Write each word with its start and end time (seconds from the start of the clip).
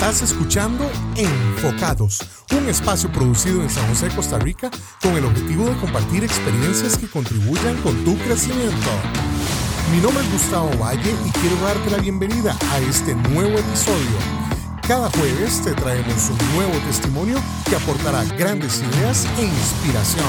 Estás 0.00 0.22
escuchando 0.22 0.90
Enfocados, 1.14 2.20
un 2.56 2.70
espacio 2.70 3.12
producido 3.12 3.60
en 3.60 3.68
San 3.68 3.86
José, 3.86 4.08
Costa 4.08 4.38
Rica, 4.38 4.70
con 5.02 5.14
el 5.14 5.26
objetivo 5.26 5.66
de 5.66 5.76
compartir 5.76 6.24
experiencias 6.24 6.96
que 6.96 7.06
contribuyan 7.06 7.76
con 7.82 8.02
tu 8.02 8.16
crecimiento. 8.16 8.88
Mi 9.92 9.98
nombre 10.00 10.24
es 10.24 10.32
Gustavo 10.32 10.70
Valle 10.78 11.14
y 11.26 11.30
quiero 11.32 11.54
darte 11.56 11.90
la 11.90 11.98
bienvenida 11.98 12.56
a 12.72 12.78
este 12.78 13.14
nuevo 13.14 13.58
episodio. 13.58 14.16
Cada 14.88 15.10
jueves 15.10 15.60
te 15.62 15.74
traemos 15.74 16.30
un 16.30 16.56
nuevo 16.56 16.72
testimonio 16.86 17.36
que 17.68 17.76
aportará 17.76 18.24
grandes 18.38 18.82
ideas 18.82 19.26
e 19.38 19.44
inspiración. 19.44 20.24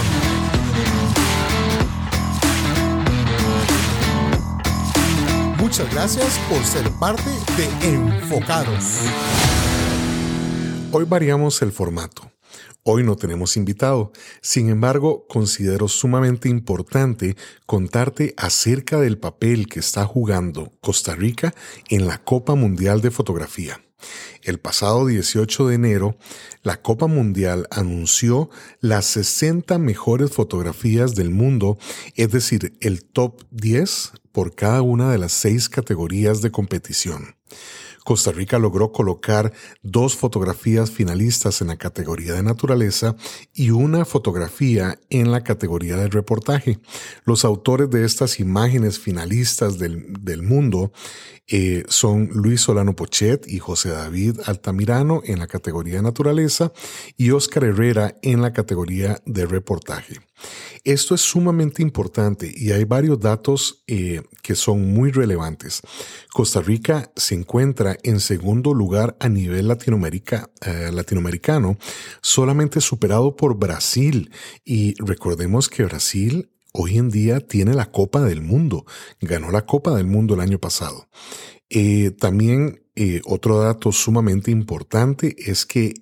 Muchas 5.57 5.89
gracias 5.93 6.37
por 6.49 6.61
ser 6.65 6.91
parte 6.99 7.31
de 7.55 7.93
Enfocados. 7.93 8.99
Hoy 10.93 11.05
variamos 11.05 11.61
el 11.61 11.71
formato. 11.71 12.33
Hoy 12.83 13.03
no 13.03 13.15
tenemos 13.15 13.55
invitado, 13.55 14.11
sin 14.41 14.69
embargo 14.69 15.25
considero 15.25 15.87
sumamente 15.87 16.49
importante 16.49 17.37
contarte 17.65 18.33
acerca 18.35 18.99
del 18.99 19.17
papel 19.17 19.69
que 19.69 19.79
está 19.79 20.05
jugando 20.05 20.73
Costa 20.81 21.15
Rica 21.15 21.53
en 21.87 22.07
la 22.07 22.17
Copa 22.17 22.55
Mundial 22.55 22.99
de 22.99 23.09
Fotografía. 23.09 23.79
El 24.43 24.59
pasado 24.59 25.05
18 25.05 25.67
de 25.67 25.75
enero, 25.75 26.17
la 26.61 26.81
Copa 26.81 27.07
Mundial 27.07 27.67
anunció 27.71 28.49
las 28.81 29.05
60 29.05 29.77
mejores 29.77 30.31
fotografías 30.31 31.15
del 31.15 31.29
mundo, 31.29 31.77
es 32.15 32.31
decir, 32.31 32.73
el 32.81 33.05
top 33.05 33.43
10 33.51 34.11
por 34.33 34.55
cada 34.55 34.81
una 34.81 35.09
de 35.09 35.19
las 35.19 35.31
seis 35.31 35.69
categorías 35.69 36.41
de 36.41 36.51
competición. 36.51 37.35
Costa 38.03 38.31
Rica 38.31 38.59
logró 38.59 38.91
colocar 38.91 39.53
dos 39.81 40.15
fotografías 40.15 40.91
finalistas 40.91 41.61
en 41.61 41.67
la 41.67 41.77
categoría 41.77 42.33
de 42.33 42.43
naturaleza 42.43 43.15
y 43.53 43.69
una 43.69 44.05
fotografía 44.05 44.99
en 45.09 45.31
la 45.31 45.43
categoría 45.43 45.97
de 45.97 46.07
reportaje. 46.07 46.79
Los 47.25 47.45
autores 47.45 47.89
de 47.89 48.05
estas 48.05 48.39
imágenes 48.39 48.99
finalistas 48.99 49.77
del, 49.77 50.41
mundo 50.41 50.91
eh, 51.47 51.83
son 51.87 52.29
Luis 52.33 52.61
Solano 52.61 52.95
Pochet 52.95 53.47
y 53.47 53.59
José 53.59 53.89
David 53.89 54.39
Altamirano 54.45 55.21
en 55.23 55.39
la 55.39 55.47
categoría 55.47 55.95
de 55.95 56.01
naturaleza 56.01 56.71
y 57.17 57.31
Oscar 57.31 57.65
Herrera 57.65 58.15
en 58.21 58.41
la 58.41 58.53
categoría 58.53 59.21
de 59.25 59.45
reportaje. 59.45 60.19
Esto 60.83 61.13
es 61.13 61.21
sumamente 61.21 61.81
importante 61.83 62.51
y 62.53 62.71
hay 62.71 62.85
varios 62.85 63.19
datos 63.19 63.83
eh, 63.87 64.23
que 64.41 64.55
son 64.55 64.91
muy 64.93 65.11
relevantes. 65.11 65.81
Costa 66.33 66.59
Rica 66.61 67.11
se 67.15 67.35
encuentra 67.35 67.97
en 68.03 68.19
segundo 68.19 68.73
lugar 68.73 69.15
a 69.19 69.29
nivel 69.29 69.69
eh, 69.69 70.91
latinoamericano, 70.91 71.77
solamente 72.21 72.81
superado 72.81 73.35
por 73.35 73.57
Brasil. 73.57 74.31
Y 74.65 74.95
recordemos 75.03 75.69
que 75.69 75.85
Brasil 75.85 76.49
hoy 76.73 76.97
en 76.97 77.09
día 77.09 77.41
tiene 77.41 77.75
la 77.75 77.91
Copa 77.91 78.21
del 78.21 78.41
Mundo, 78.41 78.85
ganó 79.19 79.51
la 79.51 79.65
Copa 79.65 79.95
del 79.95 80.07
Mundo 80.07 80.33
el 80.33 80.41
año 80.41 80.57
pasado. 80.57 81.09
Eh, 81.69 82.11
también 82.11 82.79
otro 83.25 83.59
dato 83.59 83.91
sumamente 83.91 84.51
importante 84.51 85.35
es 85.37 85.65
que 85.65 85.93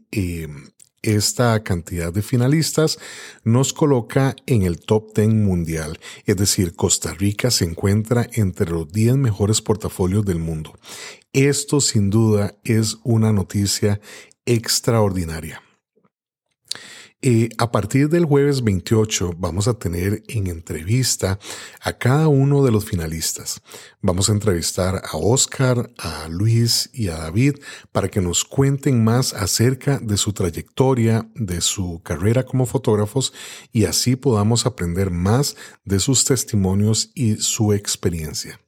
esta 1.02 1.62
cantidad 1.64 2.12
de 2.12 2.22
finalistas 2.22 3.00
nos 3.44 3.74
coloca 3.74 4.36
en 4.46 4.64
el 4.64 4.80
top 4.80 5.16
10 5.16 5.30
mundial, 5.30 6.00
es 6.26 6.38
decir, 6.38 6.76
Costa 6.76 7.14
Rica 7.14 7.52
se 7.52 7.66
encuentra 7.66 8.28
entre 8.34 8.70
los 8.70 8.92
10 8.92 9.18
mejores 9.18 9.62
portafolios 9.62 10.26
del 10.26 10.40
mundo. 10.40 10.78
Esto 11.34 11.82
sin 11.82 12.10
duda 12.10 12.56
es 12.64 12.98
una 13.04 13.32
noticia 13.32 14.02
extraordinaria. 14.46 15.62
A 17.58 17.70
partir 17.74 18.08
del 18.08 18.24
jueves 18.24 18.64
28 18.64 19.34
vamos 19.38 19.68
a 19.68 19.74
tener 19.74 20.24
en 20.30 20.48
entrevista 20.48 21.38
a 21.82 21.98
cada 21.98 22.30
uno 22.30 22.64
de 22.64 22.72
los 22.72 22.86
finalistas. 22.86 23.62
Vamos 24.02 24.30
a 24.30 24.32
entrevistar 24.32 25.02
a 25.04 25.18
Oscar, 25.18 25.92
a 25.98 26.30
Luis 26.30 26.90
y 26.94 27.10
a 27.10 27.18
David 27.18 27.56
para 27.92 28.08
que 28.08 28.22
nos 28.22 28.46
cuenten 28.46 29.04
más 29.04 29.34
acerca 29.34 30.00
de 30.00 30.16
su 30.16 30.32
trayectoria, 30.32 31.30
de 31.36 31.60
su 31.60 32.02
carrera 32.04 32.46
como 32.46 32.66
fotógrafos 32.66 33.34
y 33.74 33.84
así 33.84 34.16
podamos 34.16 34.66
aprender 34.66 35.12
más 35.12 35.58
de 35.84 36.00
sus 36.00 36.24
testimonios 36.24 37.12
y 37.16 37.36
su 37.36 37.74
experiencia. 37.74 38.62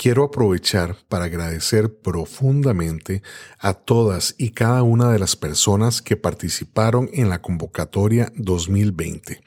Quiero 0.00 0.24
aprovechar 0.24 0.96
para 1.10 1.26
agradecer 1.26 1.94
profundamente 2.00 3.22
a 3.58 3.74
todas 3.74 4.34
y 4.38 4.52
cada 4.52 4.82
una 4.82 5.12
de 5.12 5.18
las 5.18 5.36
personas 5.36 6.00
que 6.00 6.16
participaron 6.16 7.10
en 7.12 7.28
la 7.28 7.42
convocatoria 7.42 8.32
2020. 8.34 9.42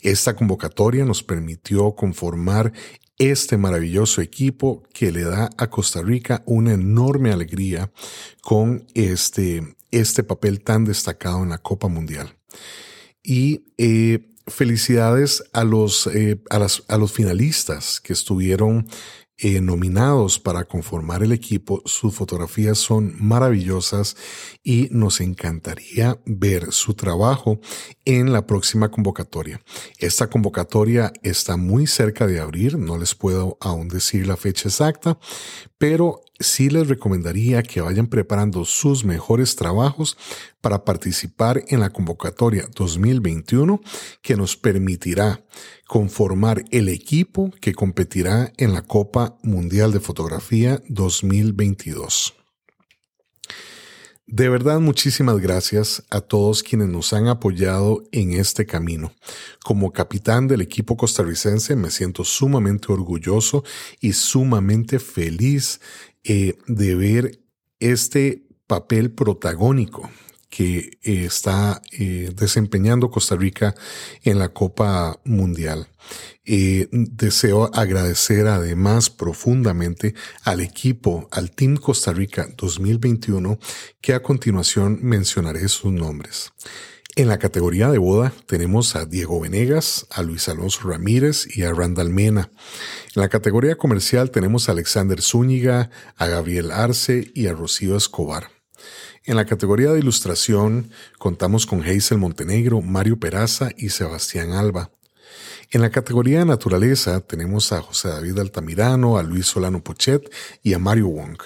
Esta 0.00 0.34
convocatoria 0.34 1.04
nos 1.04 1.22
permitió 1.22 1.94
conformar 1.94 2.72
este 3.16 3.56
maravilloso 3.56 4.22
equipo 4.22 4.82
que 4.92 5.12
le 5.12 5.22
da 5.22 5.50
a 5.56 5.70
Costa 5.70 6.02
Rica 6.02 6.42
una 6.46 6.72
enorme 6.72 7.30
alegría 7.30 7.92
con 8.40 8.88
este, 8.94 9.76
este 9.92 10.24
papel 10.24 10.64
tan 10.64 10.84
destacado 10.84 11.44
en 11.44 11.50
la 11.50 11.58
Copa 11.58 11.86
Mundial. 11.86 12.36
Y 13.22 13.66
eh, 13.78 14.32
felicidades 14.48 15.44
a 15.52 15.62
los, 15.62 16.08
eh, 16.08 16.42
a, 16.50 16.56
a 16.88 16.98
los 16.98 17.12
finalistas 17.12 18.00
que 18.00 18.12
estuvieron 18.12 18.88
eh, 19.38 19.60
nominados 19.60 20.38
para 20.38 20.64
conformar 20.64 21.22
el 21.22 21.32
equipo. 21.32 21.82
Sus 21.84 22.14
fotografías 22.14 22.78
son 22.78 23.14
maravillosas 23.18 24.16
y 24.62 24.88
nos 24.90 25.20
encantaría 25.20 26.20
ver 26.26 26.72
su 26.72 26.94
trabajo 26.94 27.58
en 28.04 28.32
la 28.32 28.46
próxima 28.46 28.90
convocatoria. 28.90 29.60
Esta 29.98 30.28
convocatoria 30.28 31.12
está 31.22 31.56
muy 31.56 31.86
cerca 31.86 32.26
de 32.26 32.40
abrir, 32.40 32.78
no 32.78 32.98
les 32.98 33.14
puedo 33.14 33.58
aún 33.60 33.88
decir 33.88 34.26
la 34.26 34.36
fecha 34.36 34.68
exacta, 34.68 35.18
pero 35.82 36.22
sí 36.38 36.70
les 36.70 36.86
recomendaría 36.86 37.64
que 37.64 37.80
vayan 37.80 38.06
preparando 38.06 38.64
sus 38.64 39.04
mejores 39.04 39.56
trabajos 39.56 40.16
para 40.60 40.84
participar 40.84 41.64
en 41.66 41.80
la 41.80 41.90
convocatoria 41.90 42.68
2021 42.72 43.80
que 44.22 44.36
nos 44.36 44.56
permitirá 44.56 45.44
conformar 45.88 46.62
el 46.70 46.88
equipo 46.88 47.50
que 47.60 47.74
competirá 47.74 48.52
en 48.58 48.74
la 48.74 48.82
Copa 48.82 49.36
Mundial 49.42 49.90
de 49.90 49.98
Fotografía 49.98 50.80
2022. 50.88 52.41
De 54.26 54.48
verdad, 54.48 54.78
muchísimas 54.78 55.38
gracias 55.38 56.04
a 56.08 56.20
todos 56.20 56.62
quienes 56.62 56.88
nos 56.88 57.12
han 57.12 57.26
apoyado 57.26 58.04
en 58.12 58.32
este 58.32 58.66
camino. 58.66 59.12
Como 59.64 59.92
capitán 59.92 60.46
del 60.46 60.60
equipo 60.60 60.96
costarricense 60.96 61.74
me 61.74 61.90
siento 61.90 62.24
sumamente 62.24 62.92
orgulloso 62.92 63.64
y 64.00 64.12
sumamente 64.12 65.00
feliz 65.00 65.80
eh, 66.22 66.56
de 66.68 66.94
ver 66.94 67.40
este 67.80 68.46
papel 68.68 69.10
protagónico 69.10 70.08
que 70.52 70.98
eh, 71.02 71.24
está 71.24 71.80
eh, 71.92 72.30
desempeñando 72.36 73.10
Costa 73.10 73.36
Rica 73.36 73.74
en 74.22 74.38
la 74.38 74.50
Copa 74.50 75.18
Mundial. 75.24 75.88
deseo 76.44 77.70
agradecer 77.72 78.46
además 78.48 79.08
profundamente 79.08 80.14
al 80.44 80.60
equipo, 80.60 81.26
al 81.30 81.52
Team 81.52 81.78
Costa 81.78 82.12
Rica 82.12 82.48
2021, 82.54 83.58
que 84.02 84.12
a 84.12 84.22
continuación 84.22 84.98
mencionaré 85.00 85.66
sus 85.68 85.90
nombres. 85.90 86.52
En 87.16 87.28
la 87.28 87.38
categoría 87.38 87.90
de 87.90 87.96
boda 87.96 88.34
tenemos 88.46 88.94
a 88.94 89.06
Diego 89.06 89.40
Venegas, 89.40 90.06
a 90.10 90.22
Luis 90.22 90.50
Alonso 90.50 90.86
Ramírez 90.86 91.46
y 91.56 91.62
a 91.62 91.72
Randall 91.72 92.10
Mena. 92.10 92.50
En 93.14 93.22
la 93.22 93.30
categoría 93.30 93.76
comercial 93.76 94.30
tenemos 94.30 94.68
a 94.68 94.72
Alexander 94.72 95.22
Zúñiga, 95.22 95.88
a 96.16 96.26
Gabriel 96.26 96.70
Arce 96.70 97.30
y 97.34 97.46
a 97.46 97.54
Rocío 97.54 97.96
Escobar. 97.96 98.61
En 99.24 99.36
la 99.36 99.44
categoría 99.44 99.92
de 99.92 100.00
ilustración 100.00 100.90
contamos 101.18 101.66
con 101.66 101.82
Hazel 101.82 102.18
Montenegro, 102.18 102.82
Mario 102.82 103.18
Peraza 103.20 103.70
y 103.76 103.90
Sebastián 103.90 104.52
Alba. 104.52 104.90
En 105.70 105.80
la 105.80 105.90
categoría 105.90 106.40
de 106.40 106.44
naturaleza 106.44 107.20
tenemos 107.20 107.72
a 107.72 107.80
José 107.80 108.08
David 108.08 108.38
Altamirano, 108.38 109.16
a 109.16 109.22
Luis 109.22 109.46
Solano 109.46 109.82
Pochet 109.82 110.30
y 110.62 110.74
a 110.74 110.78
Mario 110.78 111.08
Wong 111.08 111.38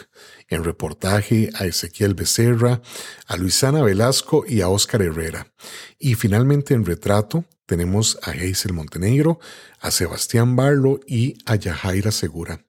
en 0.48 0.64
reportaje 0.64 1.50
a 1.54 1.66
Ezequiel 1.66 2.14
Becerra, 2.14 2.80
a 3.26 3.36
Luisana 3.36 3.82
Velasco 3.82 4.44
y 4.46 4.60
a 4.60 4.68
Óscar 4.68 5.02
Herrera. 5.02 5.52
Y 5.98 6.14
finalmente 6.14 6.74
en 6.74 6.84
retrato 6.84 7.44
tenemos 7.66 8.18
a 8.22 8.30
Hazel 8.30 8.72
Montenegro, 8.72 9.40
a 9.80 9.90
Sebastián 9.90 10.54
Barlo 10.54 11.00
y 11.06 11.36
a 11.46 11.56
Yajaira 11.56 12.12
Segura. 12.12 12.64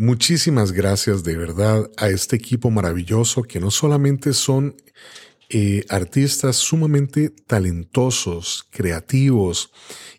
Muchísimas 0.00 0.70
gracias 0.70 1.24
de 1.24 1.36
verdad 1.36 1.90
a 1.96 2.08
este 2.08 2.36
equipo 2.36 2.70
maravilloso 2.70 3.42
que 3.42 3.58
no 3.58 3.72
solamente 3.72 4.32
son 4.32 4.76
eh, 5.48 5.84
artistas 5.88 6.54
sumamente 6.54 7.30
talentosos, 7.30 8.64
creativos 8.70 9.72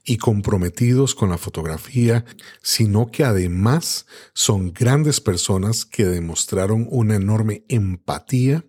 y 0.04 0.18
comprometidos 0.18 1.16
con 1.16 1.30
la 1.30 1.38
fotografía, 1.38 2.26
sino 2.62 3.10
que 3.10 3.24
además 3.24 4.06
son 4.34 4.74
grandes 4.74 5.22
personas 5.22 5.86
que 5.86 6.04
demostraron 6.04 6.86
una 6.90 7.16
enorme 7.16 7.64
empatía 7.70 8.66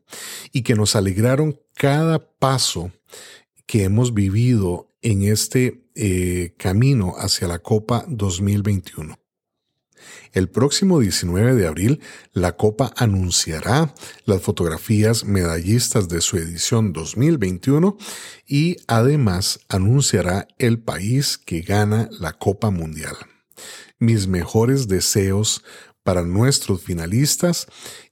y 0.52 0.62
que 0.62 0.76
nos 0.76 0.94
alegraron 0.94 1.58
cada 1.74 2.30
paso 2.38 2.92
que 3.66 3.82
hemos 3.82 4.14
vivido 4.14 4.94
en 5.02 5.24
este 5.24 5.82
eh, 5.96 6.54
camino 6.56 7.14
hacia 7.18 7.48
la 7.48 7.58
Copa 7.58 8.04
2021. 8.06 9.18
El 10.32 10.48
próximo 10.48 11.00
19 11.00 11.54
de 11.54 11.66
abril, 11.66 12.00
la 12.32 12.56
Copa 12.56 12.92
anunciará 12.96 13.94
las 14.24 14.42
fotografías 14.42 15.24
medallistas 15.24 16.08
de 16.08 16.20
su 16.20 16.36
edición 16.36 16.92
2021 16.92 17.96
y 18.46 18.76
además 18.86 19.60
anunciará 19.68 20.48
el 20.58 20.80
país 20.80 21.38
que 21.38 21.60
gana 21.62 22.08
la 22.18 22.32
Copa 22.32 22.70
Mundial. 22.70 23.16
Mis 23.98 24.26
mejores 24.26 24.88
deseos 24.88 25.62
para 26.02 26.22
nuestros 26.22 26.82
finalistas. 26.82 27.66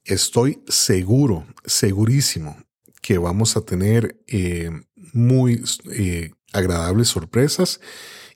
Estoy 0.04 0.62
seguro, 0.68 1.46
segurísimo 1.64 2.56
que 3.02 3.18
vamos 3.18 3.56
a 3.56 3.62
tener 3.62 4.22
eh, 4.26 4.70
muy 5.12 5.64
eh, 5.90 6.30
agradables 6.52 7.08
sorpresas 7.08 7.80